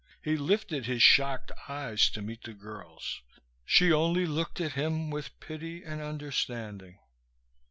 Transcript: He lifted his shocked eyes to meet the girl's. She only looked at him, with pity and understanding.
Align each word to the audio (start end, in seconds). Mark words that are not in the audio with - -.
He 0.23 0.35
lifted 0.35 0.87
his 0.87 1.03
shocked 1.03 1.51
eyes 1.69 2.09
to 2.09 2.23
meet 2.23 2.41
the 2.41 2.55
girl's. 2.55 3.21
She 3.63 3.93
only 3.93 4.25
looked 4.25 4.59
at 4.59 4.71
him, 4.73 5.11
with 5.11 5.39
pity 5.39 5.83
and 5.83 6.01
understanding. 6.01 6.97